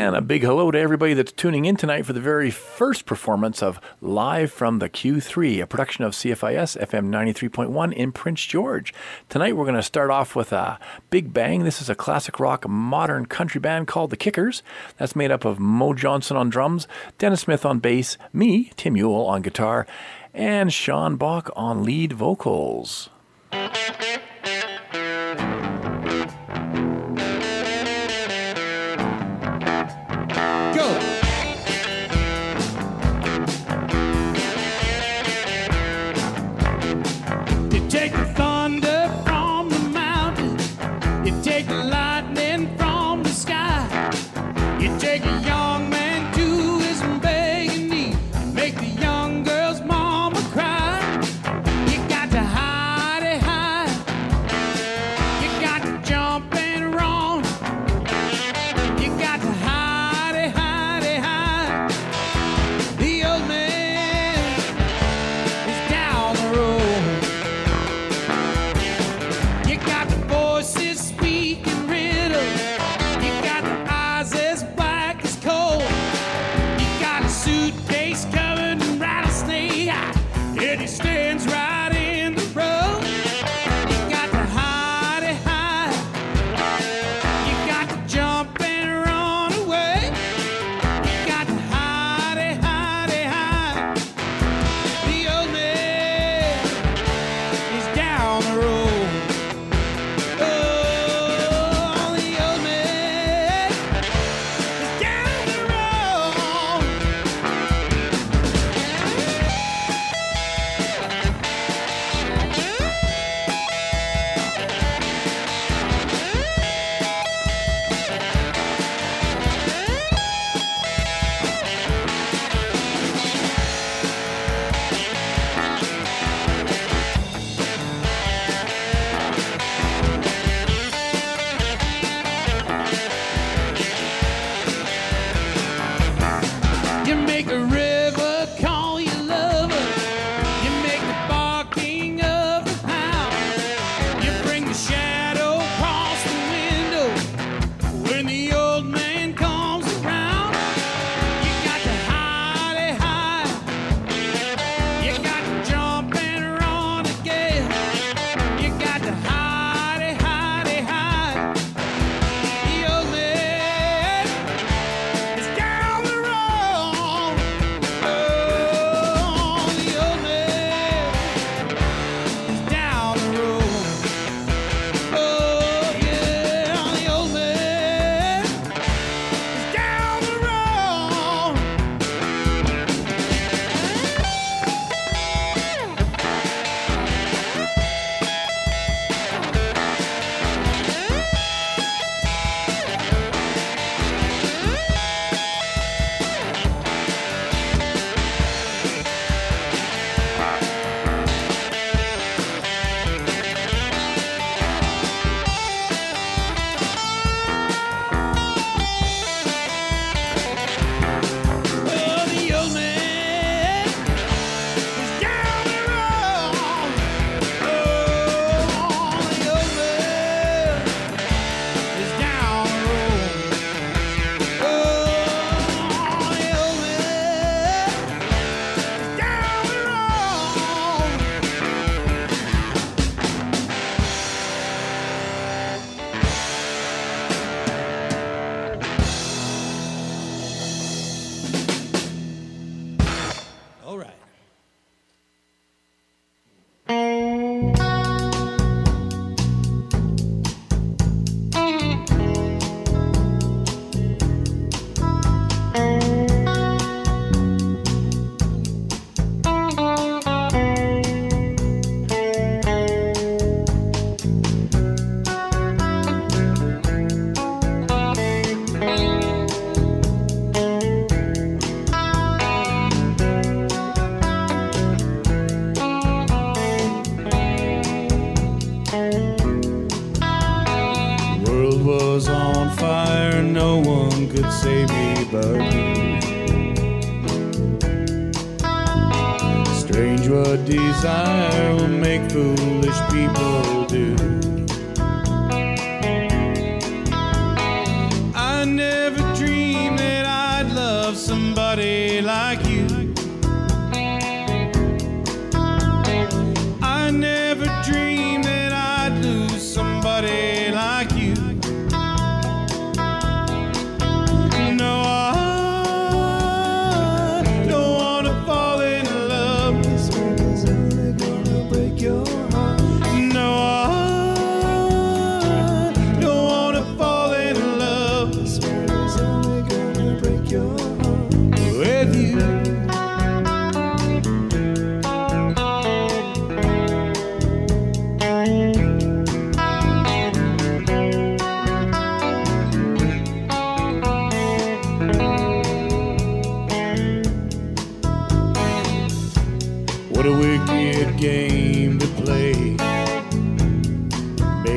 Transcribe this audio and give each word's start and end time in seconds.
And 0.00 0.16
a 0.16 0.22
big 0.22 0.42
hello 0.42 0.70
to 0.70 0.78
everybody 0.78 1.12
that's 1.12 1.30
tuning 1.30 1.66
in 1.66 1.76
tonight 1.76 2.06
for 2.06 2.14
the 2.14 2.22
very 2.22 2.50
first 2.50 3.04
performance 3.04 3.62
of 3.62 3.78
Live 4.00 4.50
from 4.50 4.78
the 4.78 4.88
Q3, 4.88 5.60
a 5.60 5.66
production 5.66 6.04
of 6.04 6.14
CFIS 6.14 6.80
FM 6.80 7.10
93.1 7.10 7.92
in 7.92 8.10
Prince 8.10 8.46
George. 8.46 8.94
Tonight 9.28 9.56
we're 9.56 9.66
going 9.66 9.74
to 9.74 9.82
start 9.82 10.08
off 10.08 10.34
with 10.34 10.54
a 10.54 10.78
big 11.10 11.34
bang. 11.34 11.64
This 11.64 11.82
is 11.82 11.90
a 11.90 11.94
classic 11.94 12.40
rock 12.40 12.66
modern 12.66 13.26
country 13.26 13.60
band 13.60 13.88
called 13.88 14.08
The 14.08 14.16
Kickers. 14.16 14.62
That's 14.96 15.14
made 15.14 15.30
up 15.30 15.44
of 15.44 15.60
Mo 15.60 15.92
Johnson 15.92 16.34
on 16.34 16.48
drums, 16.48 16.88
Dennis 17.18 17.42
Smith 17.42 17.66
on 17.66 17.78
bass, 17.78 18.16
me, 18.32 18.72
Tim 18.76 18.96
Ewell 18.96 19.26
on 19.26 19.42
guitar, 19.42 19.86
and 20.32 20.72
Sean 20.72 21.16
Bach 21.16 21.50
on 21.54 21.84
lead 21.84 22.14
vocals. 22.14 23.10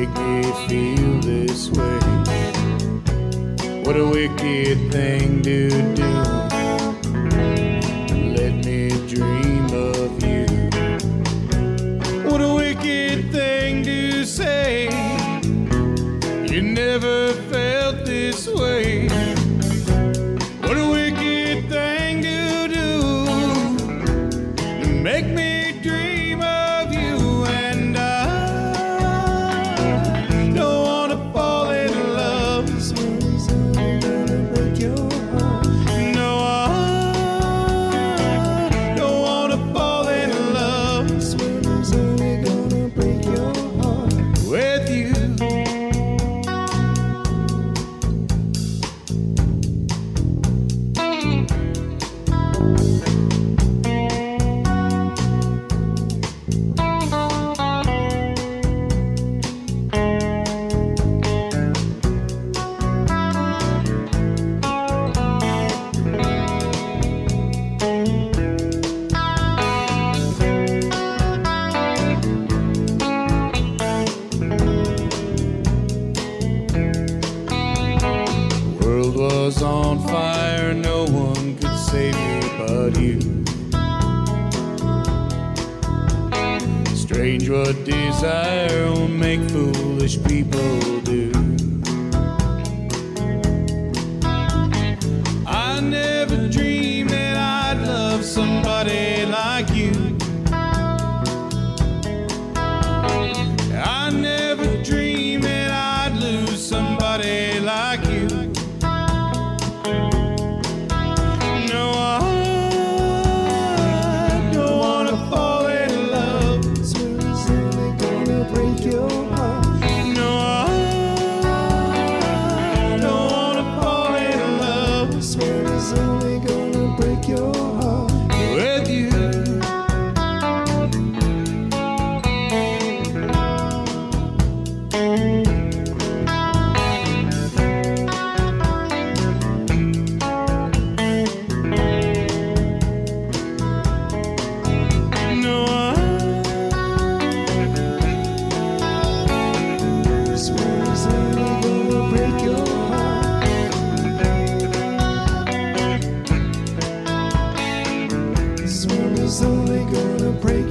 make 0.06 0.18
me 0.18 0.42
feel 0.68 1.20
this 1.20 1.70
way. 1.70 1.98
What 3.84 3.96
a 3.96 4.06
wicked 4.06 4.92
thing 4.92 5.42
to 5.42 5.94
do. 5.94 6.53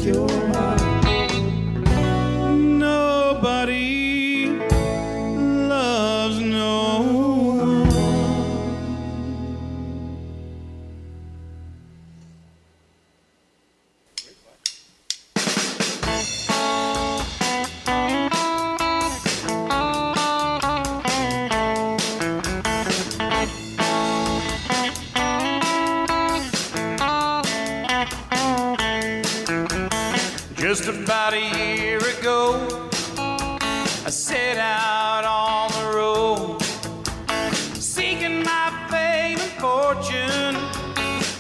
your 0.06 0.28
mind. 0.50 0.73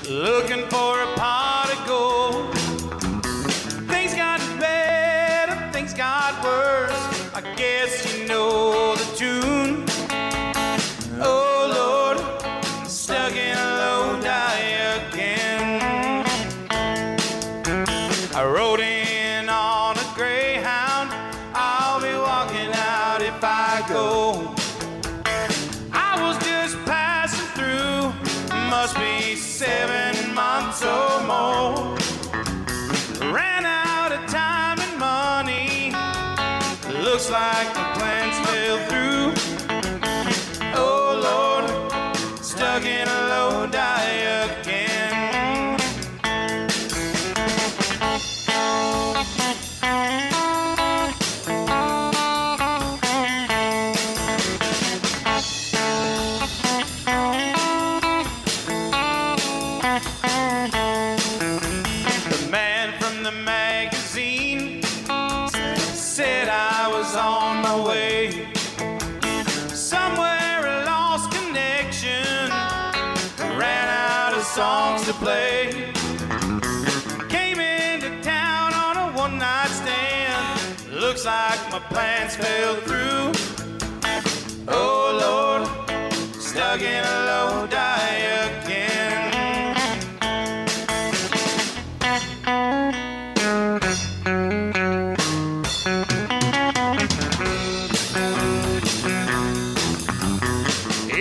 looking 0.10 0.65
for 0.67 0.92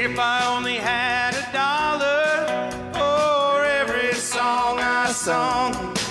If 0.04 0.18
I 0.18 0.44
only 0.56 0.78
had 0.78 1.32
a 1.32 1.52
dollar 1.52 2.72
for 2.92 3.64
every 3.64 4.12
song 4.14 4.80
I 4.80 5.06
sung. 5.12 6.01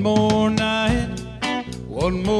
One 0.00 0.14
more 0.14 0.50
night, 0.50 1.20
one 1.86 2.22
more. 2.22 2.39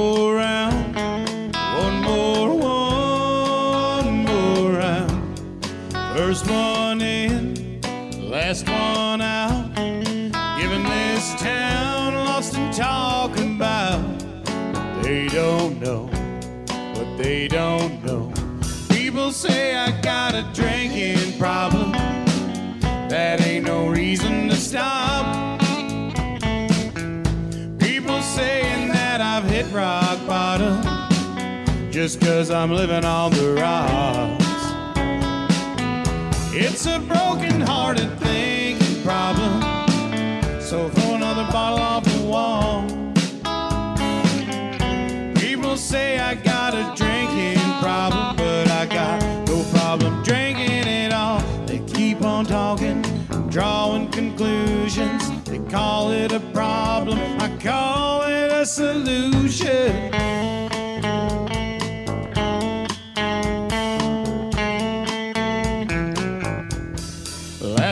Just 32.02 32.22
cause 32.22 32.50
I'm 32.50 32.70
living 32.70 33.04
on 33.04 33.30
the 33.32 33.52
rocks. 33.60 34.42
It's 36.54 36.86
a 36.86 36.98
broken 36.98 37.60
hearted 37.60 38.18
thinking 38.20 39.02
problem. 39.02 39.60
So 40.62 40.88
throw 40.88 41.16
another 41.16 41.46
bottle 41.52 41.78
off 41.78 42.04
the 42.04 42.22
wall. 42.24 42.86
People 45.34 45.76
say 45.76 46.18
I 46.18 46.36
got 46.36 46.72
a 46.72 46.90
drinking 46.96 47.60
problem, 47.82 48.34
but 48.34 48.70
I 48.70 48.86
got 48.86 49.20
no 49.46 49.62
problem 49.64 50.22
drinking 50.22 50.86
it 50.88 51.12
all. 51.12 51.42
They 51.66 51.80
keep 51.80 52.22
on 52.22 52.46
talking, 52.46 53.02
drawing 53.50 54.08
conclusions. 54.08 55.42
They 55.42 55.58
call 55.70 56.12
it 56.12 56.32
a 56.32 56.40
problem, 56.54 57.18
I 57.38 57.54
call 57.58 58.22
it 58.22 58.50
a 58.50 58.64
solution. 58.64 60.59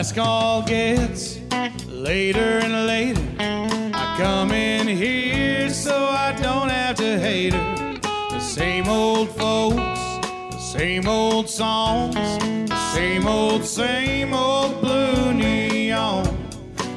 Last 0.09 0.15
call 0.15 0.61
gets 0.63 1.39
later 1.87 2.59
and 2.63 2.87
later. 2.87 3.21
I 3.39 4.15
come 4.17 4.51
in 4.51 4.87
here 4.87 5.69
so 5.69 5.95
I 5.95 6.31
don't 6.31 6.69
have 6.69 6.95
to 6.95 7.19
hate 7.19 7.53
her. 7.53 7.99
The 8.31 8.39
same 8.39 8.87
old 8.87 9.29
folks, 9.29 9.99
the 10.55 10.57
same 10.57 11.07
old 11.07 11.47
songs, 11.47 12.15
the 12.15 12.91
same 12.91 13.27
old, 13.27 13.63
same 13.63 14.33
old 14.33 14.81
blue 14.81 15.31
neon, 15.31 16.25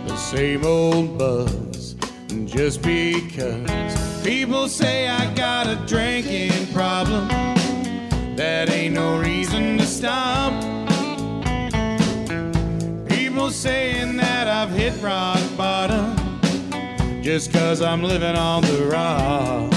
the 0.07 0.17
same 0.17 0.65
old 0.65 1.19
buzz. 1.19 1.97
And 2.31 2.49
Just 2.49 2.81
because 2.81 4.23
people 4.25 4.69
say 4.69 5.09
I 5.09 5.35
got 5.35 5.67
a 5.67 5.77
drinking 5.87 6.73
problem, 6.73 7.29
that 8.37 8.71
ain't 8.71 8.95
no 8.95 9.19
reason 9.19 9.77
to 9.77 9.85
stop. 9.85 10.82
Saying 13.53 14.17
that 14.17 14.49
I've 14.49 14.71
hit 14.71 15.01
rock 15.03 15.39
bottom 15.59 16.17
just 17.23 17.53
cause 17.53 17.83
I'm 17.83 18.03
living 18.03 18.35
on 18.35 18.63
the 18.63 18.87
rocks. 18.87 19.77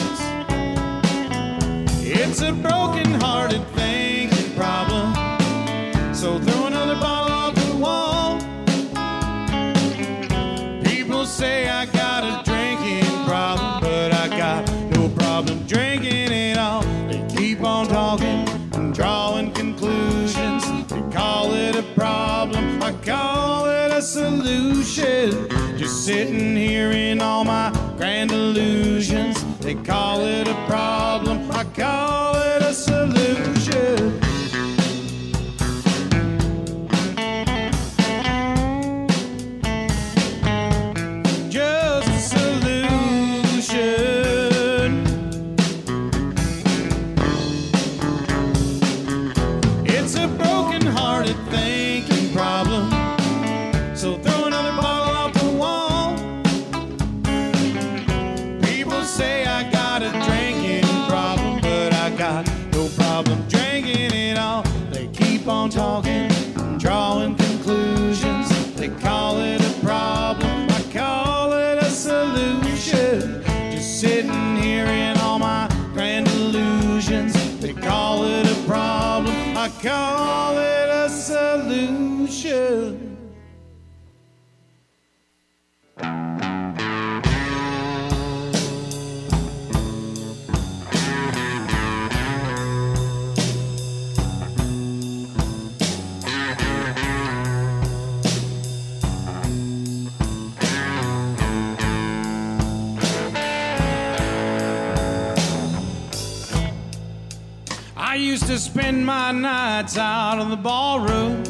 It's 2.01 2.41
a 2.41 2.53
broken 2.53 3.13
hearted 3.21 3.67
thinking 3.75 4.55
problem. 4.55 5.13
So 6.15 6.39
throw 6.39 6.67
another 6.67 6.95
bottle 6.95 7.35
off 7.35 7.55
the 7.55 7.75
wall. 7.75 8.39
People 10.83 11.25
say 11.25 11.67
I 11.67 11.85
got 11.85 12.23
a 12.23 12.43
drinking 12.49 13.05
problem, 13.25 13.81
but 13.81 14.13
I 14.13 14.29
got 14.29 14.67
no 14.91 15.09
problem 15.09 15.59
drinking 15.67 16.31
it 16.31 16.57
all. 16.57 16.81
They 17.09 17.23
keep 17.35 17.61
on 17.61 17.87
talking 17.87 18.54
it 21.75 21.85
a 21.85 21.93
problem, 21.93 22.81
I 22.81 22.91
call 23.03 23.65
it 23.65 23.91
a 23.91 24.01
solution. 24.01 25.49
Just 25.77 26.05
sitting 26.05 26.55
here 26.55 26.91
in 26.91 27.21
all 27.21 27.43
my 27.43 27.71
grand 27.97 28.31
illusions. 28.31 29.43
They 29.59 29.75
call 29.75 30.21
it 30.21 30.47
a 30.47 30.55
problem, 30.67 31.51
I 31.51 31.63
call 31.63 32.35
it 32.35 32.61
a 32.61 32.73
solution. 32.73 34.24
Used 108.49 108.63
to 108.63 108.71
spend 108.71 109.03
my 109.03 109.31
nights 109.31 109.97
out 109.97 110.39
in 110.39 110.49
the 110.49 110.55
ballroom. 110.55 111.43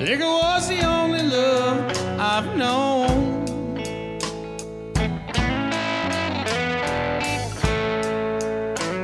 Liquor 0.00 0.24
was 0.24 0.68
the 0.68 0.80
only 0.82 1.22
love 1.22 1.78
I've 2.18 2.56
known. 2.56 3.44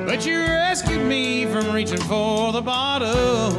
But 0.06 0.24
you 0.24 0.38
rescued 0.38 1.04
me 1.06 1.44
from 1.46 1.70
reaching 1.74 2.00
for 2.00 2.52
the 2.52 2.62
bottle 2.62 3.52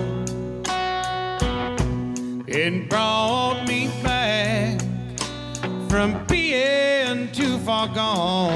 and 2.47 2.89
brought 2.89 3.67
me 3.67 3.89
back 4.01 4.79
from 5.89 6.25
being 6.25 7.31
too 7.31 7.57
far 7.59 7.87
gone. 7.87 8.52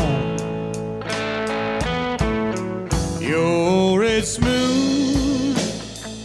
You're 3.28 4.06
as 4.06 4.36
smooth 4.36 5.58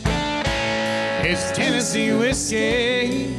as 0.06 1.50
Tennessee 1.50 2.12
whiskey. 2.12 3.34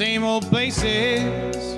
Same 0.00 0.24
old 0.24 0.46
places. 0.46 1.74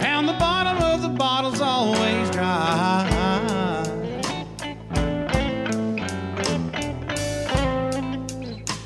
Found 0.00 0.28
the 0.28 0.36
bottom 0.38 0.80
of 0.80 1.02
the 1.02 1.08
bottle's 1.08 1.60
always 1.60 2.30
dry. 2.30 3.08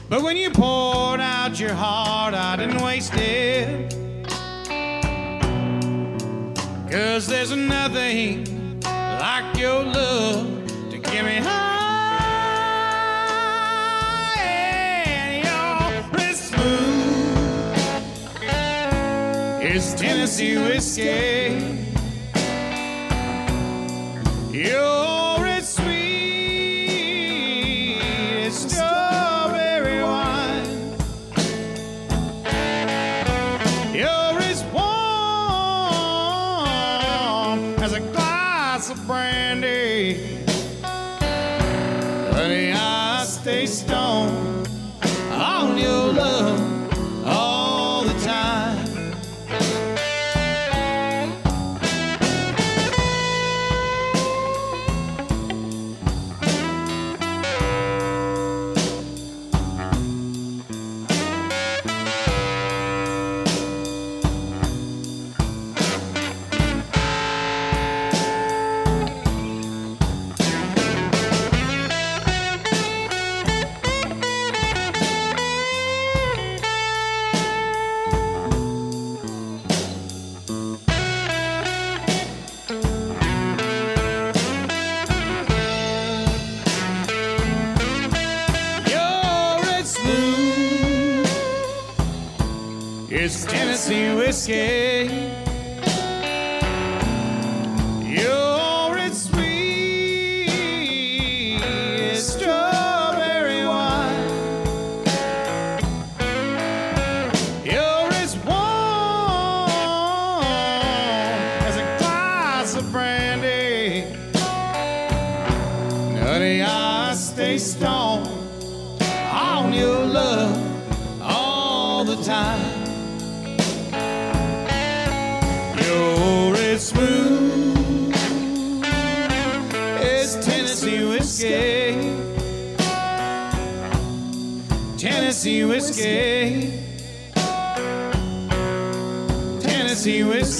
But 0.09 0.23
when 0.23 0.39
you 0.39 0.49
poured 0.49 1.21
out 1.21 1.61
your 1.61 1.75
heart, 1.75 2.33
I 2.33 2.57
didn't 2.57 2.81
waste 2.81 3.13
it. 3.15 3.93
Cause 6.91 7.27
there's 7.27 7.55
nothing 7.55 8.52
fancy 20.33 20.57
whiskey. 20.57 21.61
You're 24.51 25.47
as 25.47 25.75
sweet 25.75 27.19
as 28.47 28.55
strawberry 28.55 30.03
wine. 30.03 30.97
You're 33.95 34.41
as 34.41 34.65
warm 34.73 34.89
as 37.83 37.93
a 37.93 38.01
glass 38.01 38.91
of 38.91 39.07
brandy. 39.07 40.45
Honey, 42.33 42.73
I 42.73 43.25
stay 43.27 43.67
stoned 43.67 44.69
on 45.31 45.77
your. 45.77 46.12
Tennessee 93.53 94.15
whiskey. 94.15 95.52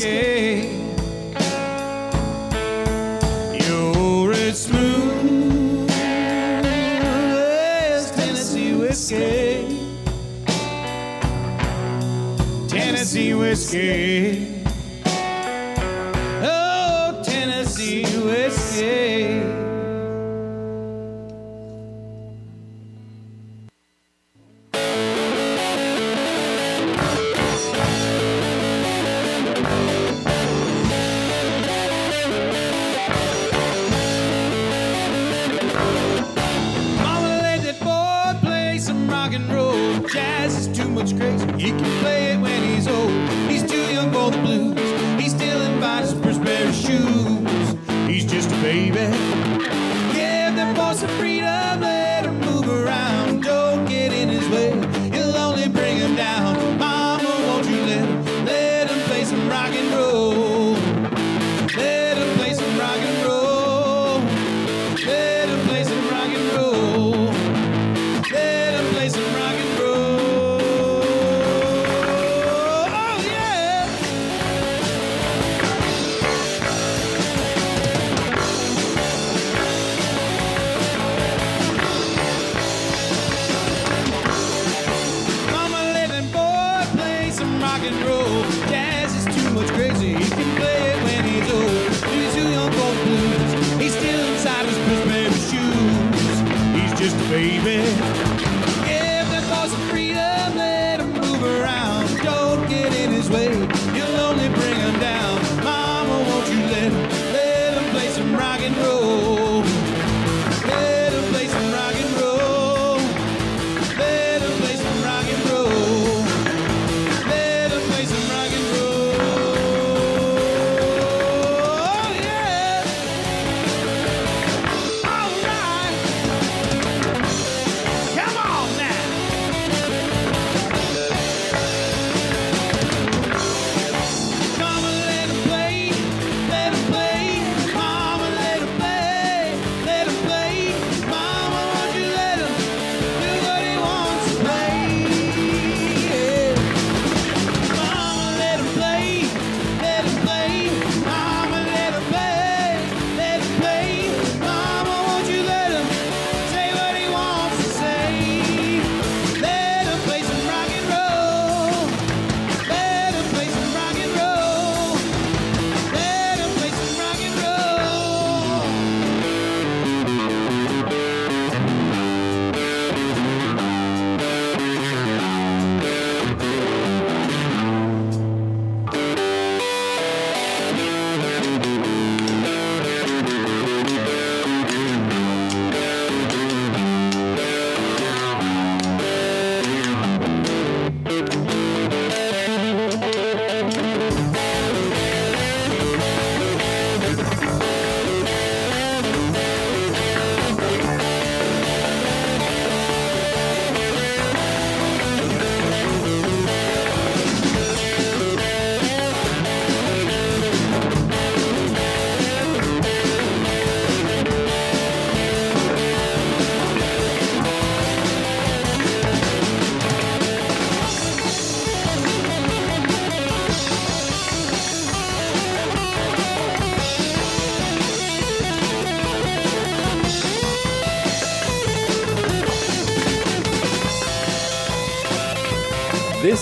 escape. 0.03 0.69
You're 3.63 4.33
as 4.33 4.65
smooth 4.65 5.91
as 5.91 8.11
Tennessee 8.11 8.75
whiskey. 8.75 9.79
Tennessee 12.69 13.35
whiskey. 13.35 14.65
Oh, 16.43 17.23
Tennessee 17.25 18.05
whiskey. 18.27 19.42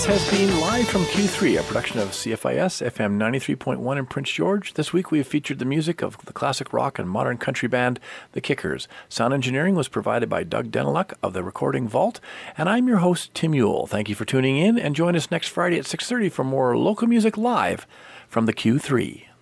This 0.01 0.19
has 0.19 0.31
been 0.31 0.59
Live 0.59 0.87
from 0.87 1.03
Q3, 1.03 1.59
a 1.59 1.63
production 1.63 1.99
of 1.99 2.09
CFIS 2.09 2.83
FM 2.91 3.17
93.1 3.17 3.97
in 3.99 4.07
Prince 4.07 4.31
George. 4.31 4.73
This 4.73 4.91
week 4.91 5.11
we 5.11 5.19
have 5.19 5.27
featured 5.27 5.59
the 5.59 5.63
music 5.63 6.01
of 6.01 6.17
the 6.25 6.33
classic 6.33 6.73
rock 6.73 6.97
and 6.97 7.07
modern 7.07 7.37
country 7.37 7.67
band 7.69 7.99
The 8.31 8.41
Kickers. 8.41 8.87
Sound 9.09 9.31
engineering 9.31 9.75
was 9.75 9.87
provided 9.87 10.27
by 10.27 10.43
Doug 10.43 10.71
Deneluk 10.71 11.13
of 11.21 11.33
the 11.33 11.43
Recording 11.43 11.87
Vault, 11.87 12.19
and 12.57 12.67
I'm 12.67 12.87
your 12.87 12.97
host 12.97 13.31
Tim 13.35 13.53
Yule. 13.53 13.85
Thank 13.85 14.09
you 14.09 14.15
for 14.15 14.25
tuning 14.25 14.57
in 14.57 14.79
and 14.79 14.95
join 14.95 15.15
us 15.15 15.29
next 15.29 15.49
Friday 15.49 15.77
at 15.77 15.85
6:30 15.85 16.29
for 16.31 16.43
more 16.43 16.75
local 16.75 17.07
music 17.07 17.37
live 17.37 17.85
from 18.27 18.47
the 18.47 18.53
Q3. 18.53 19.27